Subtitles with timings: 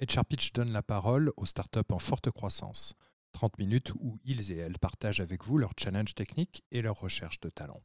[0.00, 2.94] HR Pitch donne la parole aux startups en forte croissance.
[3.32, 7.40] 30 minutes où ils et elles partagent avec vous leurs challenges techniques et leurs recherches
[7.40, 7.82] de talent.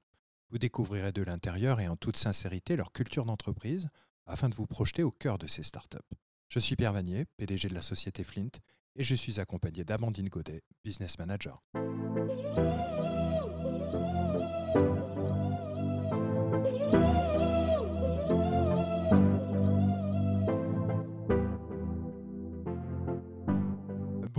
[0.50, 3.88] Vous découvrirez de l'intérieur et en toute sincérité leur culture d'entreprise
[4.26, 5.98] afin de vous projeter au cœur de ces startups.
[6.50, 8.52] Je suis Pierre Vanier, PDG de la société Flint,
[8.98, 11.64] et je suis accompagné d'Amandine Godet, Business Manager.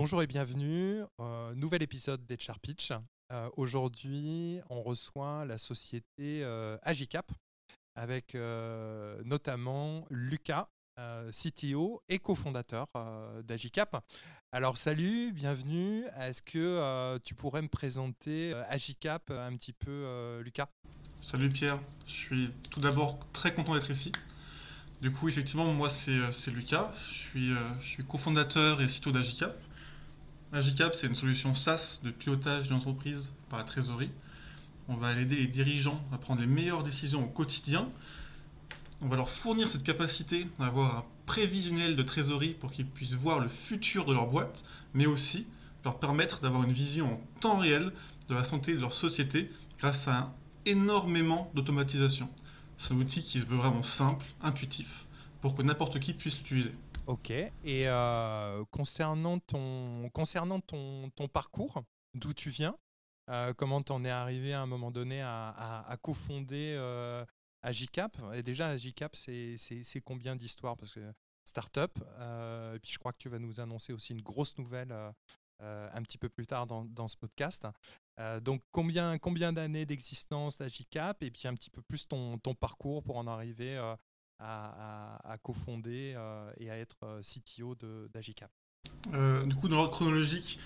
[0.03, 1.05] Bonjour et bienvenue.
[1.21, 2.91] Euh, nouvel épisode d'HR Pitch.
[3.31, 7.31] Euh, Aujourd'hui, on reçoit la société euh, Agicap
[7.95, 10.67] avec euh, notamment Lucas,
[11.31, 12.89] CTO et cofondateur
[13.45, 14.05] d'Agicap.
[14.51, 16.03] Alors salut, bienvenue.
[16.19, 20.67] Est-ce que tu pourrais me présenter Agicap un petit peu, Lucas?
[21.21, 21.79] Salut Pierre,
[22.09, 24.11] je suis tout d'abord très content d'être ici.
[25.01, 29.57] Du coup, effectivement, moi c'est Lucas, je suis cofondateur et CTO d'Agicap.
[30.55, 34.11] Agicap, c'est une solution SaaS de pilotage d'une entreprise par la trésorerie.
[34.87, 37.89] On va aider les dirigeants à prendre les meilleures décisions au quotidien.
[39.01, 43.15] On va leur fournir cette capacité à avoir un prévisionnel de trésorerie pour qu'ils puissent
[43.15, 45.47] voir le futur de leur boîte, mais aussi
[45.87, 47.91] leur permettre d'avoir une vision en temps réel
[48.29, 50.33] de la santé de leur société grâce à un
[50.67, 52.29] énormément d'automatisation.
[52.77, 55.07] C'est un outil qui se veut vraiment simple, intuitif,
[55.41, 56.75] pour que n'importe qui puisse l'utiliser.
[57.07, 57.31] Ok.
[57.31, 57.53] Et
[57.89, 60.11] euh, concernant ton,
[61.33, 61.83] parcours,
[62.15, 62.77] d'où tu viens,
[63.29, 67.25] euh, comment t'en es arrivé à un moment donné à, à, à cofonder euh,
[67.63, 68.17] Agicap?
[68.35, 69.57] Et déjà, Agicap, c'est
[70.05, 70.77] combien d'histoires?
[70.77, 71.13] Parce que
[71.45, 74.95] start-up, euh, et puis je crois que tu vas nous annoncer aussi une grosse nouvelle
[75.61, 77.67] un petit peu plus tard dans, ce podcast.
[78.43, 81.21] Donc, combien, d'années d'existence d'Agicap?
[81.23, 83.77] Et puis un petit peu plus ton, parcours pour en arriver
[84.43, 87.77] à, à, à cofonder euh, et à être euh, CTO
[88.13, 88.51] d'Agicap.
[89.15, 90.59] Euh, du coup, dans l'ordre chronologique,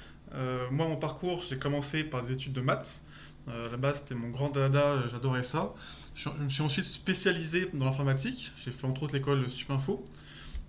[0.70, 3.04] moi, mon parcours, j'ai commencé par des études de maths.
[3.48, 5.74] Euh, base, c'était mon grand dada, j'adorais ça.
[6.14, 8.52] Je, me suis ensuite spécialisé dans l'informatique.
[8.56, 10.04] J'ai fait entre autres l'école Supinfo.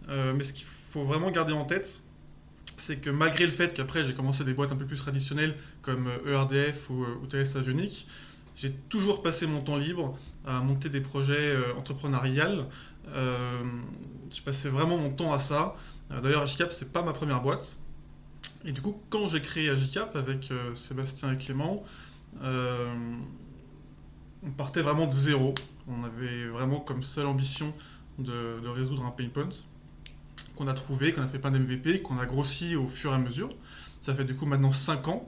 [0.09, 2.01] Euh, mais ce qu'il faut vraiment garder en tête,
[2.77, 6.09] c'est que malgré le fait qu'après j'ai commencé des boîtes un peu plus traditionnelles comme
[6.27, 8.07] ERDF ou, euh, ou Thales Avionics,
[8.55, 12.65] j'ai toujours passé mon temps libre à monter des projets entrepreneuriales.
[13.13, 13.63] Euh,
[14.33, 15.75] je passais vraiment mon temps à ça.
[16.11, 17.77] Euh, D'ailleurs, Agicap, c'est pas ma première boîte.
[18.65, 21.83] Et du coup, quand j'ai créé Agicap avec euh, Sébastien et Clément,
[24.43, 25.55] on partait vraiment de zéro.
[25.87, 27.73] On avait vraiment comme seule ambition
[28.19, 29.49] de, résoudre un pain point
[30.55, 33.17] qu'on a trouvé, qu'on a fait plein d'MVP, qu'on a grossi au fur et à
[33.17, 33.49] mesure.
[34.01, 35.25] Ça fait du coup maintenant 5 ans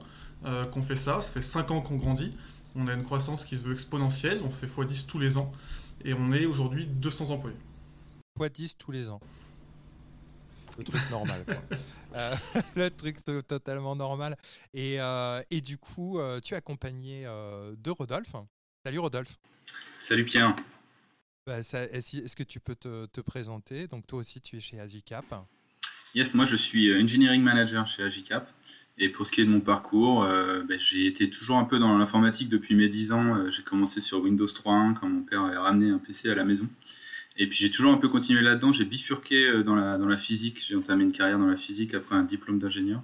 [0.72, 2.32] qu'on fait ça, ça fait 5 ans qu'on grandit.
[2.76, 5.50] On a une croissance qui se veut exponentielle, on fait x10 tous les ans,
[6.04, 7.56] et on est aujourd'hui 200 employés.
[8.40, 9.20] Fois 10 tous les ans.
[10.78, 11.44] Le truc normal.
[11.44, 11.56] quoi.
[12.16, 12.34] Euh,
[12.74, 14.34] le truc to- totalement normal.
[14.72, 18.32] Et, euh, et du coup, euh, tu es accompagné euh, de Rodolphe.
[18.82, 19.36] Salut Rodolphe.
[19.98, 20.56] Salut Pierre.
[21.46, 23.88] Bah, Est-ce que tu peux te, te présenter?
[23.88, 25.26] Donc toi aussi, tu es chez Agicap.
[26.14, 28.50] Yes, moi je suis engineering manager chez Agicap.
[28.96, 31.78] Et pour ce qui est de mon parcours, euh, ben, j'ai été toujours un peu
[31.78, 33.50] dans l'informatique depuis mes 10 ans.
[33.50, 36.66] J'ai commencé sur Windows 3.1 quand mon père avait ramené un PC à la maison.
[37.40, 38.70] Et puis j'ai toujours un peu continué là-dedans.
[38.70, 40.62] J'ai bifurqué euh, dans la, dans la physique.
[40.62, 43.02] J'ai entamé une carrière dans la physique après un diplôme d'ingénieur.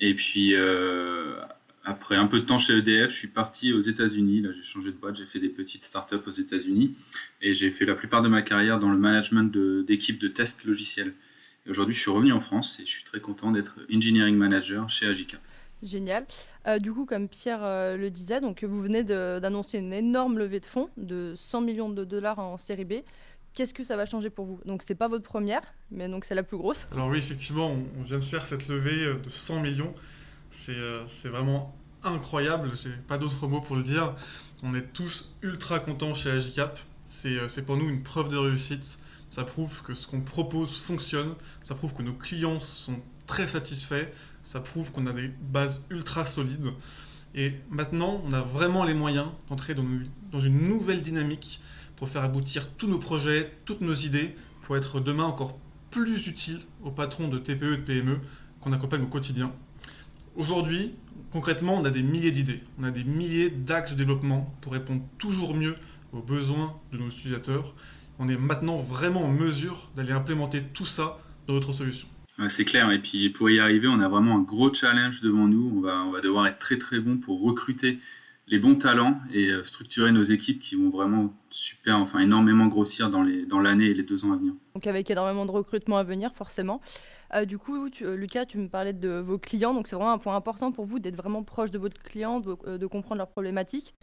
[0.00, 1.36] Et puis euh,
[1.84, 4.40] après un peu de temps chez EDF, je suis parti aux États-Unis.
[4.40, 5.16] Là, j'ai changé de boîte.
[5.16, 6.96] J'ai fait des petites startups aux États-Unis.
[7.42, 11.12] Et j'ai fait la plupart de ma carrière dans le management d'équipes de, tests logiciels.
[11.66, 14.88] Et aujourd'hui, je suis revenu en France et je suis très content d'être engineering manager
[14.88, 15.40] chez Agicap.
[15.82, 16.26] Génial.
[16.66, 20.66] Euh, du coup, comme Pierre le disait, donc vous venez d'annoncer une énorme levée de
[20.66, 22.94] fonds de 100 millions de dollars en série B.
[23.54, 24.60] Qu'est-ce que ça va changer pour vous?
[24.64, 26.88] Donc, c'est pas votre première, mais donc c'est la plus grosse.
[26.90, 29.94] Alors oui, effectivement, on, vient de faire cette levée euh, de 100 millions.
[30.50, 31.72] C'est euh, vraiment
[32.02, 34.16] incroyable, j'ai pas d'autres mots pour le dire.
[34.64, 36.80] On est tous ultra contents chez Agicap.
[37.06, 38.98] C'est euh, pour nous une preuve de réussite.
[39.30, 41.34] Ça prouve que ce qu'on propose fonctionne.
[41.62, 44.08] Ça prouve que nos clients sont très satisfaits.
[44.42, 46.72] Ça prouve qu'on a des bases ultra solides.
[47.36, 49.86] Et maintenant, on a vraiment les moyens d'entrer dans,
[50.32, 51.60] dans une nouvelle dynamique
[51.96, 55.58] pour faire aboutir tous nos projets, toutes nos idées, pour être demain encore
[55.90, 58.20] plus utile aux patrons de TPE et de PME
[58.60, 59.52] qu'on accompagne au quotidien.
[60.36, 60.94] Aujourd'hui,
[61.30, 65.02] concrètement, on a des milliers d'idées, on a des milliers d'axes de développement pour répondre
[65.18, 65.76] toujours mieux
[66.12, 67.74] aux besoins de nos utilisateurs.
[68.18, 72.08] On est maintenant vraiment en mesure d'aller implémenter tout ça dans notre solution.
[72.48, 72.90] C'est clair.
[72.90, 75.72] Et puis pour y arriver, on a vraiment un gros challenge devant nous.
[75.76, 78.00] On va, on va devoir être très très bon pour recruter
[78.46, 83.22] les bons talents et structurer nos équipes qui vont vraiment super, enfin énormément grossir dans
[83.22, 84.52] l'année dans et les deux ans à venir.
[84.74, 86.80] Donc avec énormément de recrutement à venir forcément.
[87.34, 90.18] Euh, du coup, euh, Lucas, tu me parlais de vos clients, donc c'est vraiment un
[90.18, 93.94] point important pour vous d'être vraiment proche de votre client, de, euh, comprendre leurs problématiques.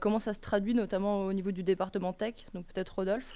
[0.00, 2.34] comment ça se traduit notamment au niveau du département tech?
[2.54, 3.30] Donc peut-être Rodolphe?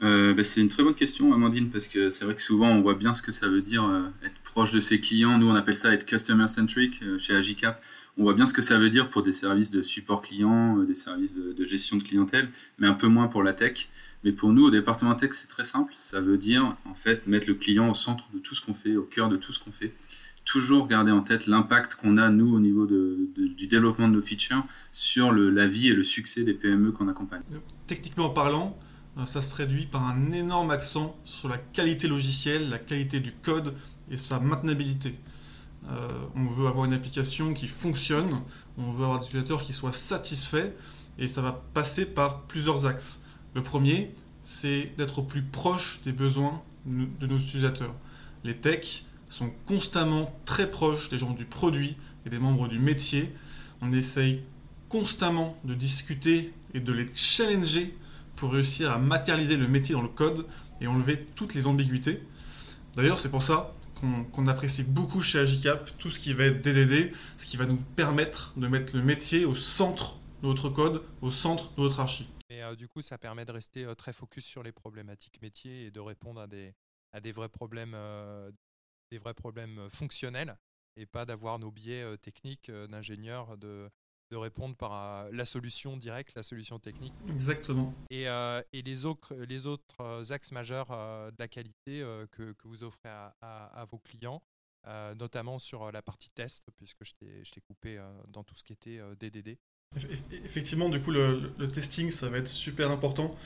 [0.00, 2.94] Bah, C'est une très bonne question, Amandine, parce que c'est vrai que souvent on voit
[2.94, 3.84] bien ce que ça veut dire
[4.24, 5.38] être proche de ses clients.
[5.38, 7.82] Nous, on appelle ça être customer centric chez Agicap
[8.20, 10.94] on voit bien ce que ça veut dire pour des services de support client, des
[10.94, 13.88] services de, gestion de clientèle, mais un peu moins pour la tech.
[14.24, 15.92] Mais pour nous, au département tech, c'est très simple.
[15.94, 18.96] Ça veut dire, en fait, mettre le client au centre de tout ce qu'on fait,
[18.96, 19.94] au cœur de tout ce qu'on fait.
[20.44, 24.64] Toujours garder en tête l'impact qu'on a, nous, au niveau du développement de nos features,
[24.92, 27.42] sur la vie et le succès des PME qu'on accompagne.
[27.86, 28.89] Techniquement parlant, euh,
[29.26, 33.74] ça se réduit par un énorme accent sur la qualité logicielle, la qualité du code
[34.10, 35.14] et sa maintenabilité.
[35.88, 38.40] Euh, on veut avoir une application qui fonctionne,
[38.78, 40.70] on veut avoir des utilisateurs qui soient satisfaits,
[41.18, 43.22] et ça va passer par plusieurs axes.
[43.54, 44.12] Le premier,
[44.44, 47.94] c'est d'être au plus proche des besoins de nos utilisateurs.
[48.44, 51.96] Les techs sont constamment très proches des gens du produit
[52.26, 53.32] et des membres du métier.
[53.80, 54.42] On essaye
[54.88, 57.96] constamment de discuter et de les challenger
[58.40, 60.46] pour réussir à matérialiser le métier dans le code
[60.80, 62.22] et enlever toutes les ambiguïtés.
[62.96, 63.74] D'ailleurs, c'est pour ça
[64.32, 67.76] qu'on apprécie beaucoup chez Agicap tout ce qui va être DDD, ce qui va nous
[67.76, 72.30] permettre de mettre le métier au centre de notre code, au centre de notre archi.
[72.48, 75.84] Et euh, du coup, ça permet de rester euh, très focus sur les problématiques métiers
[75.84, 76.72] et de répondre à des,
[77.32, 78.50] vrais problèmes, euh,
[79.10, 80.56] des vrais problèmes fonctionnels
[80.96, 83.90] et pas d'avoir nos biais techniques d'ingénieurs de,
[84.30, 87.12] de répondre par la solution directe, la solution technique.
[87.28, 87.94] Exactement.
[88.10, 93.08] Et, et les, autres, les autres axes majeurs de la qualité que, que, vous offrez
[93.08, 94.40] à, à, vos clients,
[95.18, 99.58] notamment sur la partie test, puisque je t'ai coupé dans tout ce qui était DDD.
[100.44, 103.36] Effectivement, du coup, le, testing, ça va être super important,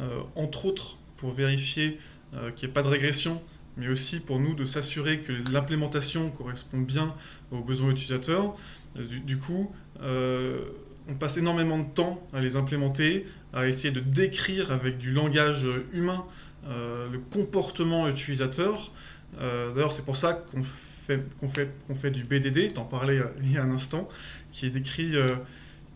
[0.00, 1.98] euh, entre autres pour vérifier
[2.34, 3.42] euh, qu'il n'y ait pas de régression,
[3.78, 7.16] mais aussi pour nous de s'assurer que l'implémentation correspond bien
[7.50, 8.54] aux besoins utilisateurs.
[8.96, 14.72] Euh, du, coup, on passe énormément de temps à les implémenter, à essayer de décrire
[14.72, 16.24] avec du langage humain
[16.66, 18.90] le comportement utilisateur.
[19.38, 23.52] D'ailleurs, c'est pour ça qu'on fait, qu'on fait, qu'on fait du BDD, t'en parlais il
[23.52, 24.08] y a un instant,
[24.50, 25.14] qui est décrit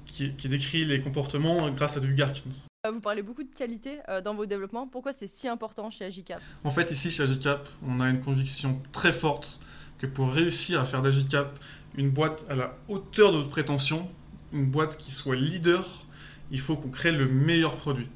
[0.06, 2.50] qui, décrit les comportements grâce à du Gherkins.
[2.86, 4.86] Euh, vous parlez beaucoup de qualité euh, dans vos développements.
[4.86, 6.40] Pourquoi c'est si important chez Agicap?
[6.64, 9.60] En fait, ici chez Agicap, on a une conviction très forte
[9.98, 11.58] que pour réussir à faire d'Agicap
[11.96, 14.08] une boîte à la hauteur de notre prétention,
[14.52, 16.04] une boîte qui soit leader,
[16.50, 18.08] il faut qu'on crée le meilleur produit.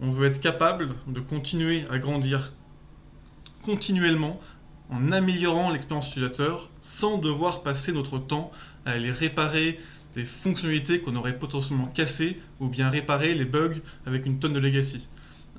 [0.00, 2.52] On veut être capable de continuer à grandir
[3.62, 4.40] continuellement
[4.90, 8.50] en améliorant l'expérience utilisateur sans devoir passer notre temps
[8.84, 9.78] à les réparer,
[10.14, 14.58] des fonctionnalités qu'on aurait potentiellement cassées ou bien réparer les bugs avec une tonne de
[14.58, 15.06] legacy.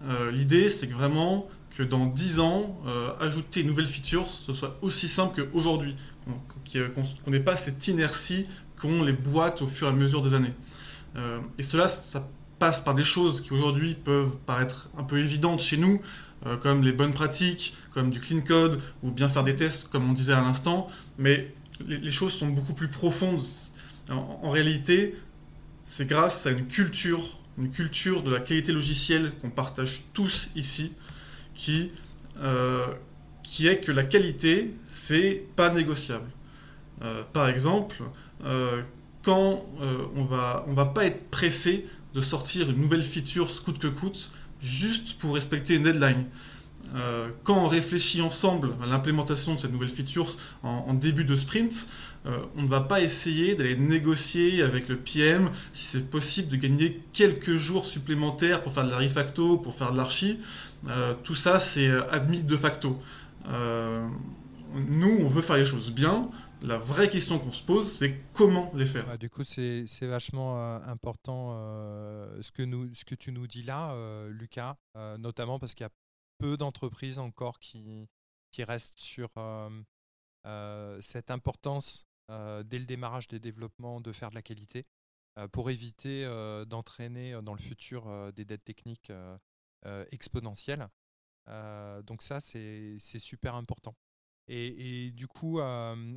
[0.07, 4.54] Euh, l'idée, c'est que vraiment que dans 10 ans, euh, ajouter une nouvelle feature, ce
[4.54, 5.96] soit aussi simple qu'aujourd'hui,
[7.25, 8.46] qu'on n'ait pas cette inertie
[8.80, 10.54] qu'ont les boîtes au fur et à mesure des années.
[11.16, 12.28] Euh, et cela, ça
[12.60, 16.02] passe par des choses qui aujourd'hui peuvent paraître un peu évidentes chez nous,
[16.62, 20.14] comme les bonnes pratiques, comme du clean code, ou bien faire des tests, comme on
[20.14, 21.54] disait à l'instant, mais
[21.88, 23.42] les choses sont beaucoup plus profondes
[24.10, 25.16] en, réalité,
[25.86, 30.94] c'est grâce à une culture, une culture de la qualité logicielle qu'on partage tous ici,
[31.55, 31.91] qui,
[32.41, 32.85] euh,
[33.44, 36.29] qui est que la qualité, c'est pas négociable.
[37.01, 37.98] Euh, par exemple,
[38.45, 38.81] euh,
[39.24, 39.65] quand
[40.15, 44.31] on va, on va pas être pressé de sortir une nouvelle feature coûte que coûte,
[44.62, 46.25] juste pour respecter une deadline.
[47.43, 51.88] quand on réfléchit ensemble à l'implémentation de cette nouvelle feature en début de sprint,
[52.25, 57.01] on ne va pas essayer d'aller négocier avec le PM si c'est possible de gagner
[57.13, 60.39] quelques jours supplémentaires pour faire de la refacto, pour faire de l'archi.
[60.88, 63.00] Euh, tout ça, c'est euh, admis de facto.
[63.46, 66.30] nous, on veut faire les choses bien.
[66.62, 69.18] La vraie question qu'on se pose, c'est comment les faire.
[69.18, 71.52] du coup, c'est vachement important
[72.42, 73.94] ce, que tu nous dis là,
[74.30, 74.78] Lucas,
[75.20, 75.92] notamment parce qu'il y a
[76.38, 78.08] peu d'entreprises encore qui,
[78.58, 79.30] restent sur
[81.02, 84.86] cette importance euh, dès le démarrage des développements de faire de la qualité
[85.38, 89.12] euh, pour éviter euh, d'entraîner dans le futur des dettes techniques
[90.12, 90.88] exponentielles.
[92.04, 93.96] donc ça, c'est super important.
[94.48, 95.60] Et, du coup,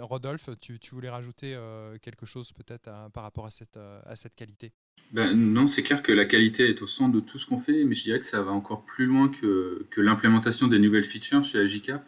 [0.00, 1.58] Rodolphe, tu, voulais rajouter
[2.02, 4.72] quelque chose peut-être par rapport à cette, à cette qualité?
[5.12, 7.84] Ben, Non, c'est clair que la qualité est au centre de tout ce qu'on fait,
[7.84, 11.44] mais je dirais que ça va encore plus loin que, que l'implémentation des nouvelles features
[11.44, 12.04] chez Agicap.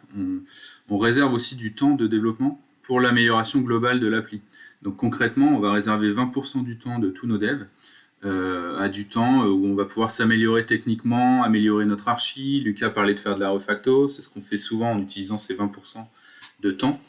[0.89, 4.41] on, réserve aussi du temps de développement pour l'amélioration globale de l'appli.
[4.81, 7.67] Donc concrètement, on va réserver 20% du temps de tous nos devs
[8.23, 12.59] à du temps où on va pouvoir s'améliorer techniquement, améliorer notre archi.
[12.61, 15.55] Lucas parlait de faire de la refacto, c'est ce qu'on fait souvent en utilisant ces
[15.55, 16.05] 20%
[16.61, 17.01] de temps.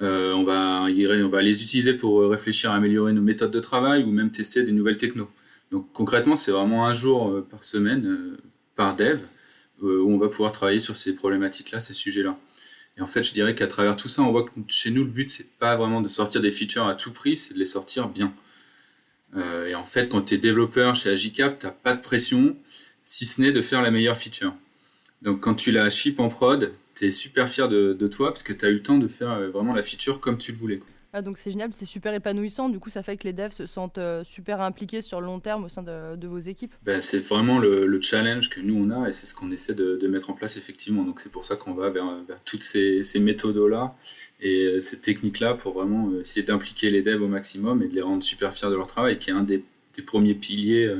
[0.00, 4.10] on, va, on va les utiliser pour réfléchir à améliorer nos méthodes de travail ou
[4.10, 5.30] même tester des nouvelles technos.
[5.70, 8.36] Donc concrètement, c'est vraiment un jour par semaine
[8.76, 9.20] par dev
[9.82, 12.38] où on va pouvoir travailler sur ces problématiques-là, ces sujets-là.
[12.96, 15.10] Et en fait, je dirais qu'à travers tout ça, on voit que chez nous, le
[15.10, 18.08] but, c'est pas vraiment de sortir des features à tout prix, c'est de les sortir
[18.08, 18.32] bien.
[19.36, 22.56] Euh, et en fait, quand tu es développeur chez Agicap, tu pas de pression,
[23.04, 24.54] si ce n'est de faire la meilleure feature.
[25.22, 28.52] Donc quand tu la ship en prod, tu es super fier de, toi parce que
[28.52, 30.80] tu as eu le temps de faire euh, vraiment la feature comme tu le voulais.
[31.14, 32.70] Ah, donc c'est génial, c'est super épanouissant.
[32.70, 35.40] Du coup, ça fait que les devs se sentent euh, super impliqués sur le long
[35.40, 36.74] terme au sein de, vos équipes.
[36.84, 40.08] Ben, c'est vraiment le, challenge que nous on a et c'est ce qu'on essaie de,
[40.08, 41.04] mettre en place effectivement.
[41.04, 42.06] Donc c'est pour ça qu'on va vers,
[42.46, 43.94] toutes ces, méthodes-là
[44.40, 47.94] et euh, ces techniques-là pour vraiment euh, essayer d'impliquer les devs au maximum et de
[47.94, 49.62] les rendre super fiers de leur travail, qui est un des,
[50.06, 50.90] premiers piliers,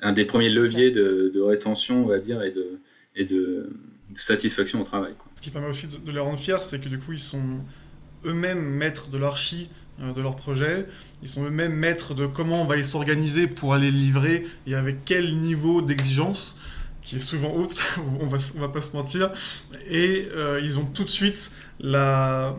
[0.00, 2.78] un des premiers leviers de, rétention, on va dire, et de,
[3.16, 3.70] et de,
[4.12, 5.14] satisfaction au travail.
[5.36, 7.60] Ce qui permet aussi de les rendre fiers, c'est que du coup ils sont
[8.24, 9.70] eux-mêmes maîtres de l'archi
[10.02, 10.86] euh, de leur projet.
[11.22, 15.04] Ils sont eux-mêmes maîtres de comment on va les s'organiser pour aller livrer et avec
[15.04, 16.58] quel niveau d'exigence,
[17.02, 17.76] qui est souvent haute,
[18.20, 19.30] on va, va pas se mentir.
[19.88, 22.56] Et euh, ils ont tout de suite la,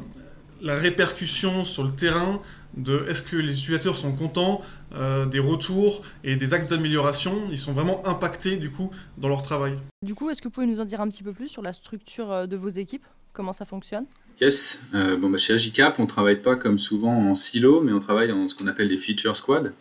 [0.62, 2.42] la répercussion sur le terrain
[2.78, 4.62] de est-ce que les utilisateurs sont contents
[4.94, 7.48] euh, des retours et des axes d'amélioration.
[7.50, 9.78] Ils sont vraiment impactés du coup dans leur travail.
[10.04, 11.74] Du coup, est-ce que vous pouvez nous en dire un petit peu plus sur la
[11.74, 13.06] structure de vos équipes?
[13.34, 14.06] Comment ça fonctionne?
[14.40, 14.82] Yes.
[14.94, 18.00] Euh, bon, bah, chez Agicap, on ne travaille pas comme souvent en silo, mais on
[18.00, 19.72] travaille en ce qu'on appelle des feature squads.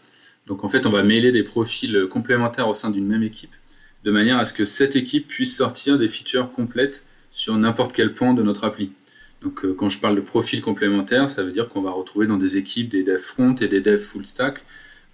[0.47, 3.55] Donc en fait, on va mêler des profils complémentaires au sein d'une même équipe,
[4.05, 8.13] de manière à ce que cette équipe puisse sortir des features complètes sur n'importe quel
[8.15, 8.93] point de notre appli.
[9.43, 12.37] Donc euh, quand je parle de profils complémentaires, ça veut dire qu'on va retrouver dans
[12.37, 14.65] des équipes des devs front et des devs full stack,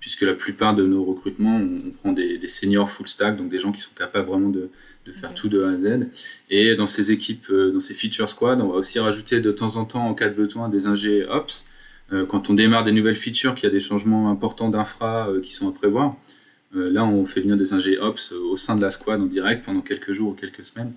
[0.00, 3.60] puisque la plupart de nos recrutements, on, prend des, des seniors full stack, donc des
[3.60, 4.70] gens qui sont capables vraiment de,
[5.06, 6.08] de faire tout de A à Z.
[6.50, 9.76] Et dans ces équipes, euh, dans ces feature squads, on va aussi rajouter de temps
[9.76, 11.66] en temps, en cas de besoin, des ingé ops.
[12.12, 15.40] Euh, quand on démarre des nouvelles features, qu'il y a des changements importants d'infra euh,
[15.40, 16.16] qui sont à prévoir,
[16.72, 19.80] là, on fait venir des ingé ops au sein de la squad en direct pendant
[19.80, 20.92] quelques jours ou quelques semaines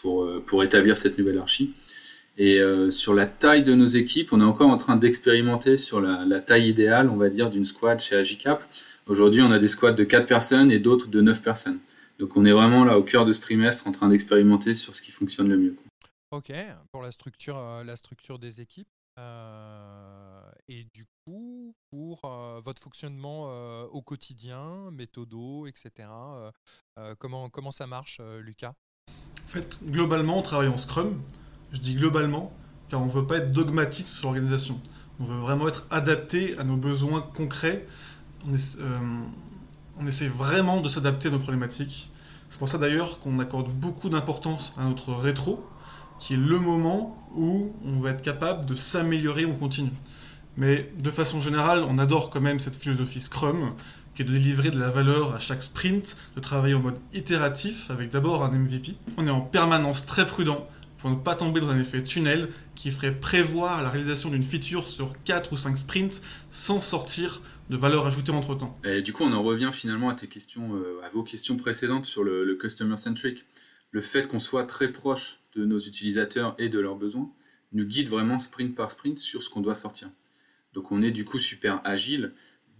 [0.00, 1.72] pour, pour établir cette nouvelle archi.
[2.38, 6.26] Et sur la taille de nos équipes, on est encore en train d'expérimenter sur la,
[6.26, 8.62] la, taille idéale, on va dire, d'une squad chez Agicap.
[9.06, 11.78] Aujourd'hui, on a des squads de 4 personnes et d'autres de 9 personnes.
[12.18, 15.02] Donc on est vraiment là au cœur de ce trimestre en train d'expérimenter sur ce
[15.02, 15.76] qui fonctionne le mieux.
[16.32, 16.52] Ok,
[16.92, 18.88] pour la structure, euh, la structure des équipes.
[19.18, 23.44] Euh, et du coup, pour euh, votre fonctionnement
[23.86, 26.08] au quotidien, méthodo, etc.,
[27.18, 28.74] comment, comment ça marche, Lucas?
[29.08, 31.22] En fait, globalement, on travaille en Scrum.
[31.72, 32.52] Je dis globalement,
[32.88, 34.80] car on ne veut pas être dogmatique sur l'organisation.
[35.20, 37.86] On veut vraiment être adapté à nos besoins concrets.
[38.46, 38.78] On est,
[39.98, 42.10] on essaie vraiment de s'adapter à nos problématiques.
[42.50, 45.66] C'est pour ça d'ailleurs qu'on accorde beaucoup d'importance à notre rétro,
[46.18, 49.90] qui est le moment où on va être capable de s'améliorer en continu.
[50.56, 53.70] Mais de façon générale, on adore quand même cette philosophie Scrum,
[54.14, 57.90] qui est de délivrer de la valeur à chaque sprint, de travailler en mode itératif
[57.90, 58.96] avec d'abord un MVP.
[59.18, 60.66] On est en permanence très prudent
[60.98, 64.86] pour ne pas tomber dans un effet tunnel qui ferait prévoir la réalisation d'une feature
[64.86, 68.78] sur 4 ou 5 sprints sans sortir de valeur ajoutée entre temps.
[68.84, 72.06] Et du coup, on en revient finalement à tes questions, euh, à vos questions précédentes
[72.06, 73.44] sur le, customer centric.
[73.90, 77.30] Le fait qu'on soit très proche de nos utilisateurs et de leurs besoins
[77.72, 80.10] nous guide vraiment sprint par sprint sur ce qu'on doit sortir.
[80.74, 82.32] Donc on est du coup super agile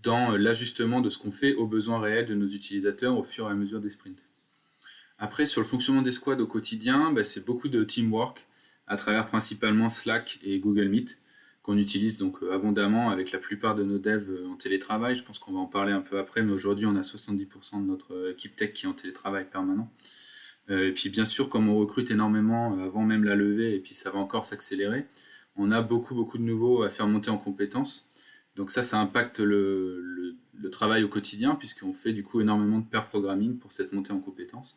[0.03, 3.51] dans l'ajustement de ce qu'on fait aux besoins réels de nos utilisateurs au fur et
[3.51, 4.29] à mesure des sprints.
[5.19, 8.47] Après, sur le fonctionnement des squads au quotidien, bah, c'est beaucoup de teamwork
[8.87, 11.19] à travers principalement Slack et Google Meet
[11.67, 15.17] qu'on utilise donc euh, abondamment avec la plupart de nos devs euh, en télétravail.
[15.17, 17.87] Je pense qu'on va en parler un peu après, mais aujourd'hui on a 70% de
[17.87, 19.91] notre euh, équipe tech qui est en télétravail permanent.
[20.69, 24.11] et puis bien sûr, comme on recrute énormément avant même la levée, et puis ça
[24.11, 25.07] va encore s'accélérer,
[25.57, 28.07] on a beaucoup beaucoup de nouveaux à faire monter en compétences.
[28.57, 32.85] Donc ça, ça impacte le, le travail au quotidien, puisqu'on fait du coup énormément de
[32.85, 34.77] pair programming pour cette montée en compétences,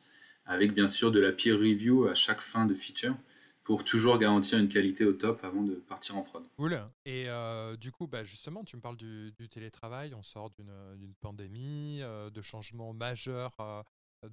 [0.50, 3.16] avec bien sûr de la peer review à chaque fin de feature
[3.64, 6.44] pour toujours garantir une qualité au top avant de partir en prod.
[6.58, 6.74] Cool.
[7.06, 12.00] Et euh, du coup, bah justement, tu me parles du, télétravail, on sort d'une pandémie,
[12.02, 13.84] euh, de changements majeurs euh,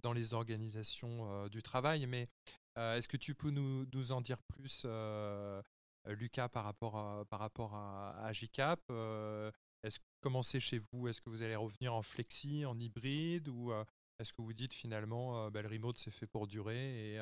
[0.03, 2.29] dans les organisations du travail, mais
[2.77, 4.87] est-ce que tu peux nous, en dire plus,
[6.07, 8.81] Lucas, par rapport à, par rapport à, JCAP
[9.83, 9.99] est-ce,
[10.43, 11.09] c'est chez vous?
[11.09, 13.71] Est-ce que vous allez revenir en flexi, en hybride, ou
[14.19, 17.21] est-ce que vous dites finalement, bah, le remote c'est fait pour durer et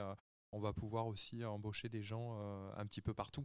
[0.53, 3.45] on va pouvoir aussi embaucher des gens euh, un petit peu partout.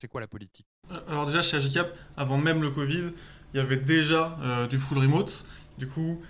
[0.00, 0.66] C'est quoi la politique?
[1.06, 3.12] Alors déjà chez Agicap, avant même le Covid,
[3.54, 5.46] il y avait déjà du full remote.
[5.78, 6.20] Du coup,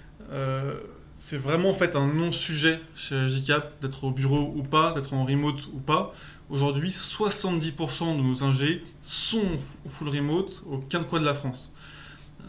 [1.16, 5.24] c'est vraiment en fait un non-sujet chez Agicap d'être au bureau ou pas, d'être en
[5.24, 6.12] remote ou pas.
[6.50, 11.72] Aujourd'hui, 70% de nos ingés sont full remote aux quatre coins de la France.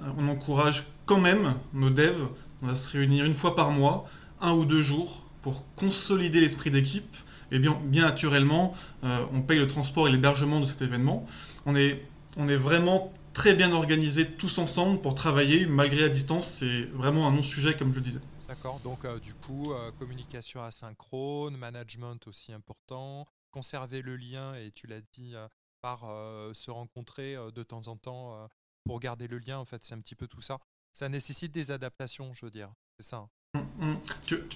[0.02, 2.28] Euh, on encourage quand même nos devs
[2.70, 4.10] à se réunir une fois par mois,
[4.42, 7.16] un ou deux jours, pour consolider l'esprit d'équipe.
[7.52, 11.28] Et bien, bien naturellement, euh, on paye le transport et l'hébergement de cet événement.
[11.66, 12.04] On est,
[12.38, 16.48] on est vraiment très bien organisés tous ensemble pour travailler malgré la distance.
[16.48, 18.22] C'est vraiment un non-sujet, comme je le disais.
[18.48, 24.72] D'accord, donc euh, du coup, euh, communication asynchrone, management aussi important, conserver le lien, et
[24.72, 25.36] tu l'as dit,
[25.82, 26.06] par
[26.54, 28.48] se rencontrer de temps en temps
[28.86, 30.60] pour garder le lien, en fait, c'est un petit peu tout ça.
[30.94, 33.28] Ça nécessite des adaptations, je veux dire, c'est ça.
[33.56, 33.96] Mmh, mmh.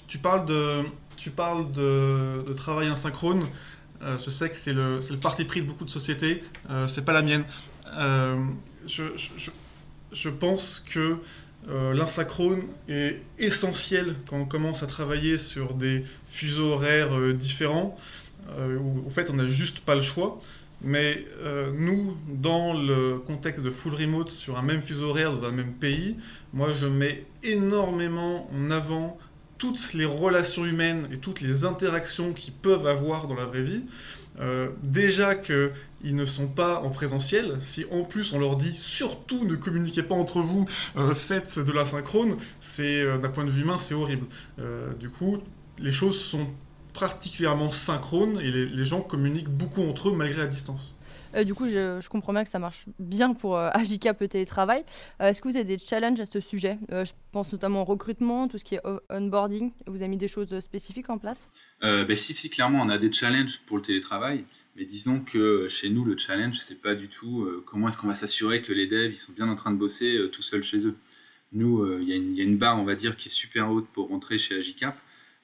[0.08, 0.84] Tu, parles, de,
[1.18, 3.50] tu parles de, travail asynchrone.
[4.02, 6.44] je sais que c'est le, le, parti pris de beaucoup de sociétés,
[6.88, 7.46] c'est pas la mienne.
[8.86, 9.52] Je, je,
[10.12, 11.20] je, pense que
[11.70, 17.98] euh, l'insynchrone est essentiel quand on commence à travailler sur des fuseaux horaires euh, différents,
[18.58, 20.40] euh, où en fait on n'a juste pas le choix.
[20.82, 21.26] Mais
[21.76, 25.74] nous, dans le contexte de full remote sur un même fuseau horaire dans un même
[25.74, 26.18] pays,
[26.54, 29.18] moi je mets énormément en avant
[29.58, 33.86] toutes les relations humaines et toutes les interactions qu'ils peuvent avoir dans la vraie vie.
[34.84, 35.72] déjà que
[36.04, 40.04] ils ne sont pas en présentiel, si en plus on leur dit surtout ne communiquez
[40.04, 43.80] pas entre vous, euh, faites de la synchrone, c'est euh, d'un point de vue humain
[43.80, 44.28] c'est horrible.
[44.60, 45.40] Euh, du coup,
[45.80, 46.48] les choses sont
[47.00, 50.94] particulièrement synchrones et les, gens communiquent beaucoup entre eux malgré la distance.
[51.46, 54.84] du coup, je, comprends bien que ça marche bien pour Agicap le télétravail.
[55.20, 56.78] Est-ce que vous avez des challenges à ce sujet?
[56.90, 59.72] Je pense notamment au recrutement, tout ce qui est onboarding.
[59.88, 61.48] Vous avez mis des choses spécifiques en place?
[61.82, 64.46] Ben, Si, si, clairement, on a des challenges pour le télétravail.
[64.78, 68.08] Mais disons que chez nous, le challenge, c'est pas du tout euh, comment est-ce qu'on
[68.08, 70.62] va s'assurer que les devs ils sont bien en train de bosser euh, tout seuls
[70.62, 70.96] chez eux.
[71.52, 74.10] Nous, euh, il y, a une barre, on va dire, qui est super haute pour
[74.10, 74.96] rentrer chez Agicap,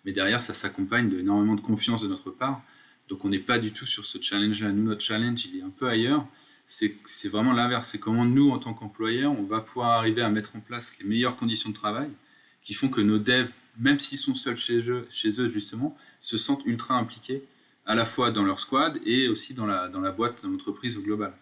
[0.05, 2.61] mais derrière, ça s'accompagne d'énormément de confiance de notre part.
[3.09, 4.71] Donc, on n'est pas du tout sur ce challenge-là.
[4.71, 6.25] Nous, notre challenge, il est un peu ailleurs.
[6.65, 7.89] C'est vraiment l'inverse.
[7.89, 11.07] C'est comment nous, en tant qu'employeurs, on va pouvoir arriver à mettre en place les
[11.07, 12.09] meilleures conditions de travail
[12.61, 16.37] qui font que nos devs, même s'ils sont seuls chez eux, chez eux justement, se
[16.37, 17.43] sentent ultra impliqués
[17.85, 20.97] à la fois dans leur squad et aussi dans la, dans la boîte, dans l'entreprise
[20.97, 21.33] au global.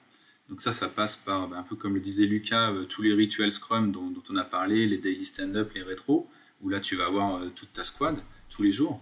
[0.49, 3.13] Donc ça, ça passe par, ben, un peu comme le disait Lucas, euh, tous les
[3.13, 6.27] rituels Scrum dont, on a parlé, les daily stand-up, les rétros,
[6.61, 8.17] où là tu vas avoir euh, toute ta squad
[8.51, 9.01] tous les jours.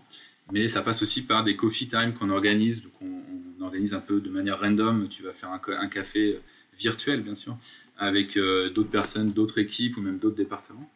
[0.51, 3.19] Mais ça passe aussi par des coffee time qu'on organise, donc on,
[3.61, 6.39] organise un peu de manière random, tu vas faire un, café euh,
[6.77, 7.57] virtuel bien sûr,
[7.97, 8.39] avec
[8.73, 10.89] d'autres personnes, d'autres équipes ou même d'autres départements.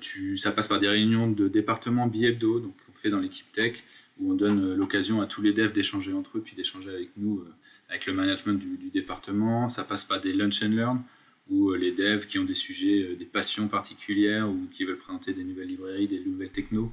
[0.00, 3.84] tu, ça passe par des réunions de départements bi-hebdo, donc on fait dans l'équipe tech,
[4.20, 7.10] où on donne euh, l'occasion à tous les devs d'échanger entre eux, puis d'échanger avec
[7.16, 7.52] nous, euh,
[7.88, 9.68] avec le management du, département.
[9.68, 11.02] Ça passe par des lunch and learn,
[11.48, 15.32] où euh, les devs qui ont des sujets, des passions particulières, ou qui veulent présenter
[15.32, 16.92] des nouvelles librairies, des nouvelles technos,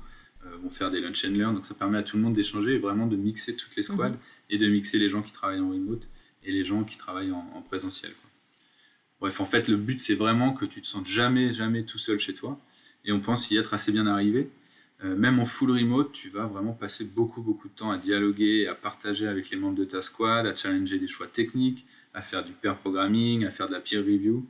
[0.62, 1.56] vont faire des lunch and learn.
[1.56, 4.10] Donc ça permet à tout le monde d'échanger et vraiment de mixer toutes les squads
[4.10, 4.18] mhm.
[4.50, 6.04] et de mixer les gens qui travaillent en remote
[6.44, 8.12] et les gens qui travaillent en, présentiel.
[9.20, 12.20] Bref, en fait, le but, c'est vraiment que tu te sentes jamais, jamais tout seul
[12.20, 12.60] chez toi.
[13.04, 14.50] Et on pense y être assez bien arrivé.
[15.04, 18.68] Euh, même en full remote, tu vas vraiment passer beaucoup, beaucoup de temps à dialoguer,
[18.68, 22.44] à partager avec les membres de ta squad, à challenger des choix techniques, à faire
[22.44, 24.46] du pair programming, à faire de la peer review.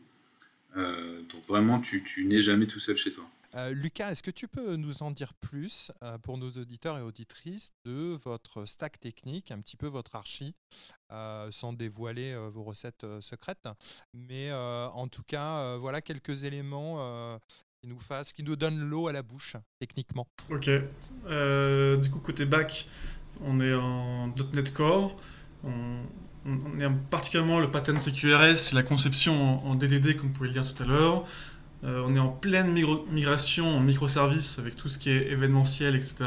[0.77, 3.29] Euh, donc vraiment, tu, n'es jamais tout seul chez toi.
[3.55, 5.91] Euh, Lucas, est-ce que tu peux nous en dire plus
[6.23, 10.55] pour nos auditeurs et auditrices de votre stack technique, un petit peu votre archi,
[11.09, 13.67] sans dévoiler vos recettes secrètes,
[14.13, 17.39] mais en tout cas, voilà quelques éléments
[17.81, 20.27] qui nous fasse, qui nous donne l'eau à la bouche, techniquement.
[20.49, 20.69] Ok.
[21.27, 22.87] Euh, du coup, côté back,
[23.41, 25.15] on est en .NET Core.
[25.63, 26.01] On,
[26.45, 30.73] on est particulièrement le pattern CQRS, la conception en, DDD, comme vous pouvez le dire
[30.73, 31.25] tout à l'heure.
[31.83, 32.73] Euh, on est en pleine
[33.11, 36.25] migration en microservices avec tout ce qui est événementiel, etc.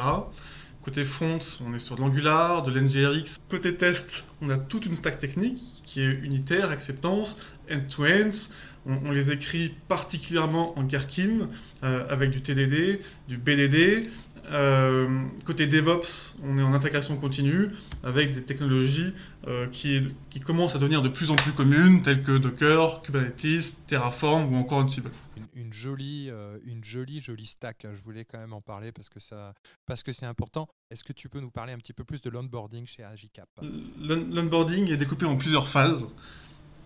[0.82, 3.38] Côté front, on est sur de l'Angular, de l'NGRX.
[3.50, 7.38] Côté test, on a toute une stack technique qui est unitaire, acceptance,
[7.70, 8.48] end-to-ends,
[8.86, 11.48] on, les écrit particulièrement en Gherkin,
[11.84, 14.08] euh, avec du TDD, du BDD.
[14.50, 17.70] Euh, côté DevOps, on est en intégration continue
[18.02, 19.12] avec des technologies
[19.46, 23.86] euh, qui, qui, commencent à devenir de plus en plus communes, telles que Docker, Kubernetes,
[23.86, 25.10] Terraform ou encore Ansible.
[25.36, 26.30] Une, une jolie,
[26.66, 27.86] une jolie, jolie stack.
[27.92, 29.54] Je voulais quand même en parler parce que ça,
[29.86, 30.68] parce que c'est important.
[30.90, 33.48] Est-ce que tu peux nous parler un petit peu plus de l'onboarding chez Agicap?
[33.62, 36.08] L'onboarding est découpé en plusieurs phases.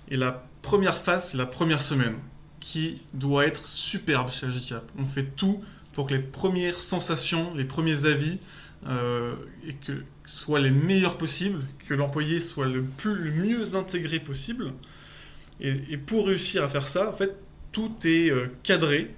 [0.09, 2.17] Et la première phase, c'est la première semaine,
[2.61, 4.85] qui doit être superbe chez Agicap.
[4.99, 8.39] On fait tout pour que les premières sensations, les premiers avis,
[8.87, 9.35] euh,
[10.27, 14.73] soient les meilleurs possibles, que l'employé soit le, mieux intégré possible.
[15.61, 17.37] Et, pour réussir à faire ça, en fait,
[17.73, 19.15] tout est euh, cadré.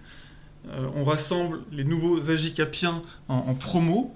[0.68, 4.14] Euh, on rassemble les nouveaux Agicapiens en, promo.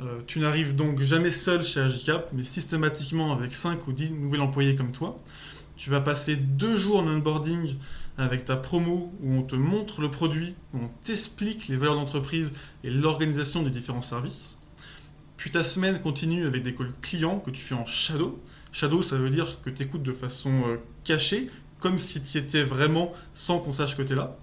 [0.00, 4.38] Euh, tu n'arrives donc jamais seul chez Agicap, mais systématiquement avec 5 ou 10 nouveaux
[4.38, 5.18] employés comme toi.
[5.76, 7.76] Tu vas passer deux jours en onboarding
[8.18, 12.52] avec ta promo où on te montre le produit, où on t'explique les valeurs d'entreprise
[12.84, 14.58] et l'organisation des différents services.
[15.36, 18.40] Puis ta semaine continue avec des calls clients que tu fais en shadow.
[18.70, 22.62] Shadow, ça veut dire que tu écoutes de façon euh, cachée, comme si tu étais
[22.62, 24.36] vraiment sans qu'on sache que tu es là.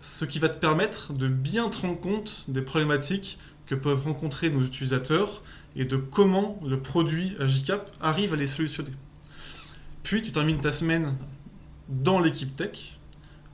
[0.00, 4.48] ce qui va te permettre de bien te rendre compte des problématiques que peuvent rencontrer
[4.50, 5.42] nos utilisateurs
[5.74, 8.92] et de comment le produit Agicap arrive à les solutionner.
[10.02, 11.16] Puis tu termines ta semaine
[11.88, 12.98] dans l'équipe tech,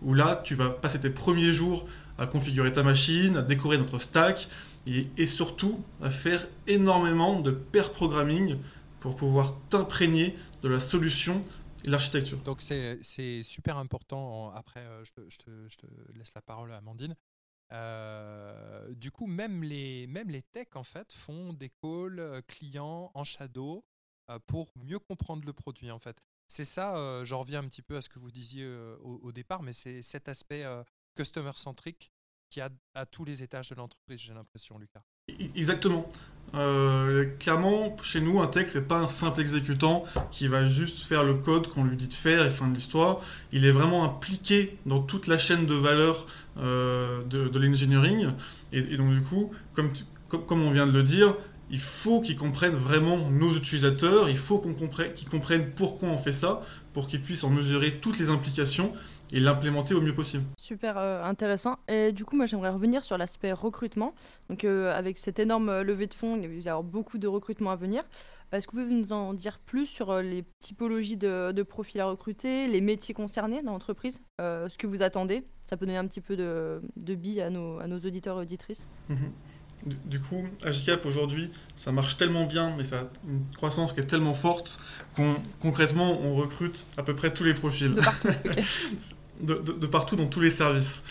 [0.03, 1.87] où là tu vas passer tes premiers jours
[2.19, 4.49] à configurer ta machine, à décorer notre stack,
[4.87, 8.59] et, surtout à faire énormément de pair programming
[9.01, 11.43] pour pouvoir t'imprégner de la solution
[11.85, 12.39] et l'architecture.
[12.39, 14.51] Donc c'est super important.
[14.53, 17.17] Après, euh, je te, laisse la parole à Amandine.
[17.73, 23.11] Euh, du coup, même les, même les techs en fait font des calls euh, clients
[23.15, 23.85] en shadow
[24.47, 26.17] pour mieux comprendre le produit en fait.
[26.53, 29.73] C'est ça, j'en reviens un petit peu à ce que vous disiez au, départ, mais
[29.73, 30.67] c'est cet aspect
[31.17, 32.13] customer centric
[32.51, 35.03] qui a à tous les étages de l'entreprise, j'ai l'impression, Lucas.
[35.57, 36.07] Exactement.
[36.55, 41.25] Euh, clairement, chez nous, un tech, c'est pas un simple exécutant qui va juste faire
[41.25, 43.23] le code qu'on lui dit de faire et fin de l'histoire.
[43.53, 46.27] Il est vraiment impliqué dans toute la chaîne de valeur
[46.59, 48.33] euh, de, l'engineering.
[48.73, 51.35] Et, donc, du coup, comme, on vient de le dire,
[51.73, 56.19] il faut qu'ils comprennent vraiment nos utilisateurs, il faut qu'on comprenne, qu'ils comprennent pourquoi on
[56.19, 56.61] fait ça,
[56.93, 58.93] pour qu'ils puissent en mesurer toutes les implications
[59.33, 60.45] et l'implémenter au mieux possible.
[60.59, 61.79] Super euh, intéressant.
[61.89, 64.15] Et du coup, moi, j'aimerais revenir sur l'aspect recrutement.
[64.51, 67.27] Donc, euh, avec cette énorme euh, levée de fonds, il va y avoir beaucoup de
[67.27, 68.05] recrutement à venir.
[68.53, 72.69] Est-ce que vous pouvez nous en dire plus sur les typologies de, profils à recruter,
[72.69, 75.43] les métiers concernés dans l'entreprise, ce que vous attendez?
[75.65, 78.43] Ça peut donner un petit peu de, de billes à nos, à nos auditeurs et
[78.43, 78.87] auditrices.
[79.09, 79.33] Mhm.
[79.85, 84.05] Du, coup, Agicap aujourd'hui, ça marche tellement bien, mais ça a une croissance qui est
[84.05, 84.81] tellement forte
[85.17, 87.95] qu'on concrètement, on recrute à peu près tous les profils.
[87.95, 88.29] De partout.
[89.41, 91.05] de, partout dans tous les services.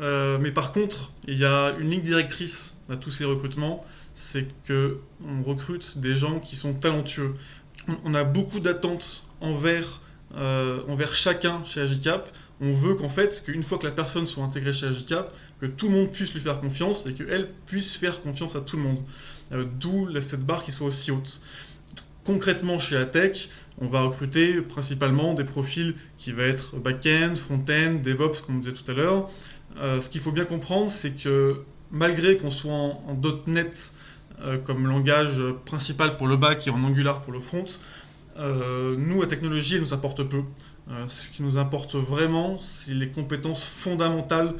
[0.00, 3.84] Euh, mais par contre, il y a une ligne directrice à tous ces recrutements,
[4.14, 7.34] c'est que on recrute des gens qui sont talentueux.
[8.04, 10.00] On, a beaucoup d'attentes envers,
[10.36, 12.34] euh, envers chacun chez Agicap.
[12.60, 15.88] On veut qu'en fait, qu'une fois que la personne soit intégrée chez Agicap, que tout
[15.88, 19.02] le monde puisse lui faire confiance et qu'elle puisse faire confiance à tout le monde.
[19.52, 21.40] Euh, d'où cette barre qui soit aussi haute.
[22.24, 28.40] Concrètement, chez Atech, on va recruter principalement des profils qui vont être back-end, front-end, DevOps,
[28.46, 29.28] comme on disait tout à l'heure.
[29.78, 33.92] Euh, ce qu'il faut bien comprendre, c'est que malgré qu'on soit en, .NET
[34.40, 37.66] euh, comme langage principal pour le back et en Angular pour le front,
[38.36, 40.42] nous, la technologie, elle nous apporte peu.
[41.08, 44.54] Ce qui nous importe vraiment, c'est les compétences fondamentales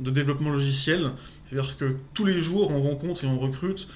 [0.00, 1.12] de développement logiciel.
[1.46, 3.88] C'est-à-dire que tous les jours, on rencontre et on recrute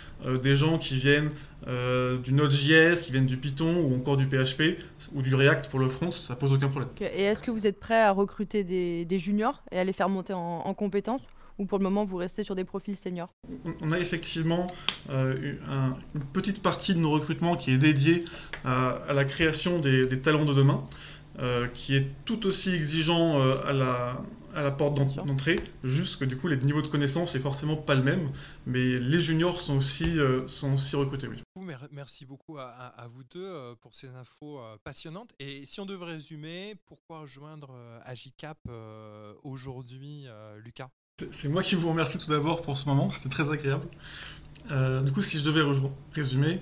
[0.42, 1.30] des gens qui viennent
[1.68, 4.78] euh, du Node.js, qui viennent du Python ou encore du PHP
[5.14, 6.90] ou du React pour le front, ça pose aucun problème.
[7.00, 10.32] Et est-ce que vous êtes prêt à recruter des, juniors et à les faire monter
[10.32, 11.22] en, compétences
[11.58, 13.32] ou pour le moment vous restez sur des profils seniors?
[13.80, 14.66] On a effectivement
[15.10, 15.54] euh,
[16.14, 18.24] une petite partie de nos recrutements qui est dédiée
[18.64, 20.84] à, la création des, talents de demain,
[21.38, 24.22] euh, qui est tout aussi exigeant à la,
[24.54, 27.94] à la porte d'entrée, juste que du coup les niveaux de connaissance est forcément pas
[27.94, 28.28] le même,
[28.66, 31.28] mais les juniors sont aussi, euh, sont aussi recrutés.
[31.28, 31.42] Oui.
[31.90, 35.32] Merci beaucoup à, vous deux euh, pour ces infos euh, passionnantes.
[35.38, 38.58] Et si on devait résumer, pourquoi rejoindre Agicap
[39.42, 40.26] aujourd'hui,
[40.58, 40.88] Lucas?
[41.30, 43.86] C'est moi qui vous remercie tout d'abord pour ce moment, c'était très agréable.
[45.04, 45.62] du coup, si je devais
[46.12, 46.60] résumer,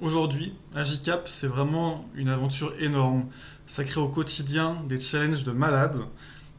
[0.00, 3.26] aujourd'hui, Agicap, c'est vraiment une aventure énorme.
[3.66, 6.00] Ça crée au quotidien des challenges de malades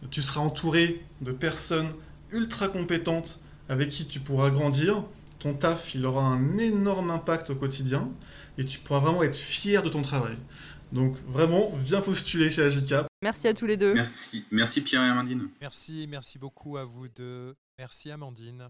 [0.09, 1.93] tu seras entouré de personnes
[2.31, 5.03] ultra compétentes avec qui tu pourras grandir.
[5.39, 8.09] Ton taf, il aura un énorme impact au quotidien
[8.57, 10.37] et tu pourras vraiment être fier de ton travail.
[10.91, 13.07] Donc vraiment, viens postuler chez Agicap.
[13.21, 13.93] Merci à tous les deux.
[13.93, 15.47] Merci, merci Pierre et Amandine.
[15.61, 17.55] Merci, merci beaucoup à vous deux.
[17.77, 18.69] Merci Amandine.